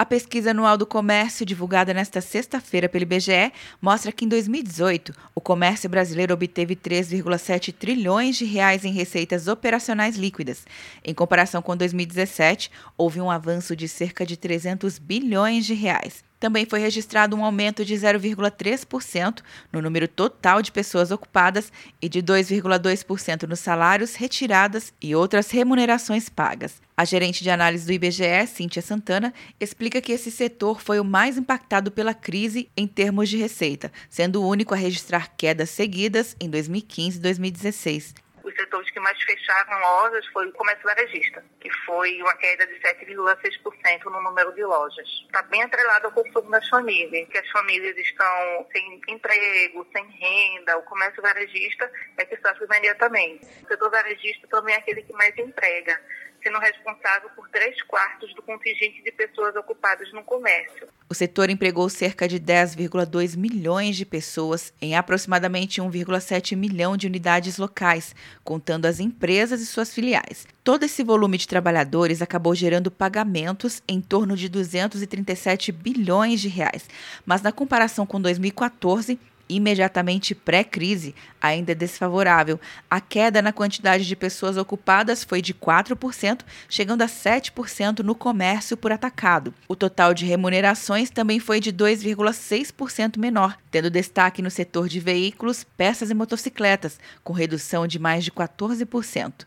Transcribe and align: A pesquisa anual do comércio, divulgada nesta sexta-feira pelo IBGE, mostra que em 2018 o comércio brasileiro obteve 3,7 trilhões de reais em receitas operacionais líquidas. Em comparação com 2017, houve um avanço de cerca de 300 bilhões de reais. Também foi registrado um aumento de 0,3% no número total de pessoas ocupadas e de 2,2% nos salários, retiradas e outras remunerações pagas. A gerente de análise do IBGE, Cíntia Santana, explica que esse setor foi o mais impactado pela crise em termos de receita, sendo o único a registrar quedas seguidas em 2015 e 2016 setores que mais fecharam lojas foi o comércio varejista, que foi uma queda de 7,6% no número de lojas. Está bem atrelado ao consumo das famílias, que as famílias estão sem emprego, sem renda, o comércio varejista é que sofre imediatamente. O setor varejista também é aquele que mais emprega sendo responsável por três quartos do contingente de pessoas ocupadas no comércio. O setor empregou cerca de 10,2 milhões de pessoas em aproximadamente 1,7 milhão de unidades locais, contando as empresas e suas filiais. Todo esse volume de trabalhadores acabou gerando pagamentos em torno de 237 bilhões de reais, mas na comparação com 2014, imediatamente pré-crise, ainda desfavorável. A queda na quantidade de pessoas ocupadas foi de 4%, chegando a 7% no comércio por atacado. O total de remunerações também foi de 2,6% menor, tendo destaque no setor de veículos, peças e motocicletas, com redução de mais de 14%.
A 0.00 0.06
pesquisa 0.06 0.52
anual 0.52 0.78
do 0.78 0.86
comércio, 0.86 1.44
divulgada 1.44 1.92
nesta 1.92 2.20
sexta-feira 2.20 2.88
pelo 2.88 3.02
IBGE, 3.02 3.52
mostra 3.82 4.12
que 4.12 4.24
em 4.24 4.28
2018 4.28 5.12
o 5.34 5.40
comércio 5.40 5.90
brasileiro 5.90 6.32
obteve 6.32 6.76
3,7 6.76 7.74
trilhões 7.74 8.36
de 8.36 8.44
reais 8.44 8.84
em 8.84 8.92
receitas 8.92 9.48
operacionais 9.48 10.14
líquidas. 10.14 10.64
Em 11.04 11.12
comparação 11.12 11.60
com 11.60 11.76
2017, 11.76 12.70
houve 12.96 13.20
um 13.20 13.28
avanço 13.28 13.74
de 13.74 13.88
cerca 13.88 14.24
de 14.24 14.36
300 14.36 15.00
bilhões 15.00 15.66
de 15.66 15.74
reais. 15.74 16.27
Também 16.40 16.64
foi 16.64 16.78
registrado 16.78 17.34
um 17.34 17.44
aumento 17.44 17.84
de 17.84 17.94
0,3% 17.94 19.42
no 19.72 19.82
número 19.82 20.06
total 20.06 20.62
de 20.62 20.70
pessoas 20.70 21.10
ocupadas 21.10 21.72
e 22.00 22.08
de 22.08 22.22
2,2% 22.22 23.42
nos 23.42 23.58
salários, 23.58 24.14
retiradas 24.14 24.92
e 25.02 25.14
outras 25.14 25.50
remunerações 25.50 26.28
pagas. 26.28 26.80
A 26.96 27.04
gerente 27.04 27.42
de 27.42 27.50
análise 27.50 27.86
do 27.86 27.92
IBGE, 27.92 28.46
Cíntia 28.46 28.82
Santana, 28.82 29.34
explica 29.58 30.00
que 30.00 30.12
esse 30.12 30.30
setor 30.30 30.80
foi 30.80 31.00
o 31.00 31.04
mais 31.04 31.36
impactado 31.36 31.90
pela 31.90 32.14
crise 32.14 32.68
em 32.76 32.86
termos 32.86 33.28
de 33.28 33.36
receita, 33.36 33.90
sendo 34.08 34.42
o 34.42 34.48
único 34.48 34.74
a 34.74 34.76
registrar 34.76 35.34
quedas 35.36 35.70
seguidas 35.70 36.36
em 36.40 36.48
2015 36.48 37.18
e 37.18 37.20
2016 37.20 38.27
setores 38.58 38.90
que 38.90 39.00
mais 39.00 39.20
fecharam 39.22 39.78
lojas 39.80 40.26
foi 40.28 40.48
o 40.48 40.52
comércio 40.52 40.84
varejista, 40.84 41.44
que 41.60 41.70
foi 41.86 42.20
uma 42.20 42.34
queda 42.36 42.66
de 42.66 42.74
7,6% 42.80 44.04
no 44.04 44.22
número 44.22 44.52
de 44.54 44.64
lojas. 44.64 45.08
Está 45.26 45.42
bem 45.42 45.62
atrelado 45.62 46.06
ao 46.06 46.12
consumo 46.12 46.50
das 46.50 46.68
famílias, 46.68 47.28
que 47.28 47.38
as 47.38 47.48
famílias 47.50 47.96
estão 47.96 48.66
sem 48.72 49.00
emprego, 49.08 49.86
sem 49.92 50.04
renda, 50.06 50.76
o 50.78 50.82
comércio 50.82 51.22
varejista 51.22 51.90
é 52.16 52.24
que 52.24 52.36
sofre 52.36 52.64
imediatamente. 52.64 53.46
O 53.64 53.68
setor 53.68 53.90
varejista 53.90 54.46
também 54.48 54.74
é 54.74 54.78
aquele 54.78 55.02
que 55.02 55.12
mais 55.12 55.36
emprega 55.38 56.00
sendo 56.42 56.58
responsável 56.58 57.30
por 57.36 57.48
três 57.48 57.80
quartos 57.82 58.34
do 58.34 58.42
contingente 58.42 59.02
de 59.02 59.12
pessoas 59.12 59.54
ocupadas 59.56 60.12
no 60.12 60.22
comércio. 60.22 60.88
O 61.08 61.14
setor 61.14 61.50
empregou 61.50 61.88
cerca 61.88 62.28
de 62.28 62.38
10,2 62.38 63.36
milhões 63.36 63.96
de 63.96 64.04
pessoas 64.04 64.72
em 64.80 64.94
aproximadamente 64.94 65.80
1,7 65.80 66.56
milhão 66.56 66.96
de 66.96 67.06
unidades 67.06 67.58
locais, 67.58 68.14
contando 68.44 68.86
as 68.86 69.00
empresas 69.00 69.60
e 69.60 69.66
suas 69.66 69.92
filiais. 69.92 70.46
Todo 70.62 70.84
esse 70.84 71.02
volume 71.02 71.38
de 71.38 71.48
trabalhadores 71.48 72.20
acabou 72.20 72.54
gerando 72.54 72.90
pagamentos 72.90 73.82
em 73.88 74.00
torno 74.00 74.36
de 74.36 74.48
237 74.48 75.72
bilhões 75.72 76.40
de 76.40 76.48
reais, 76.48 76.88
mas 77.24 77.42
na 77.42 77.52
comparação 77.52 78.06
com 78.06 78.20
2014, 78.20 79.18
imediatamente 79.48 80.34
pré-crise, 80.34 81.14
ainda 81.40 81.74
desfavorável. 81.74 82.60
A 82.90 83.00
queda 83.00 83.40
na 83.40 83.52
quantidade 83.52 84.06
de 84.06 84.16
pessoas 84.16 84.56
ocupadas 84.56 85.24
foi 85.24 85.40
de 85.40 85.54
4%, 85.54 86.40
chegando 86.68 87.02
a 87.02 87.06
7% 87.06 88.00
no 88.00 88.14
comércio 88.14 88.76
por 88.76 88.92
atacado. 88.92 89.54
O 89.66 89.76
total 89.76 90.12
de 90.12 90.26
remunerações 90.26 91.10
também 91.10 91.40
foi 91.40 91.60
de 91.60 91.72
2,6% 91.72 93.18
menor, 93.18 93.56
tendo 93.70 93.90
destaque 93.90 94.42
no 94.42 94.50
setor 94.50 94.88
de 94.88 95.00
veículos, 95.00 95.64
peças 95.76 96.10
e 96.10 96.14
motocicletas, 96.14 96.98
com 97.24 97.32
redução 97.32 97.86
de 97.86 97.98
mais 97.98 98.24
de 98.24 98.30
14%. 98.30 99.46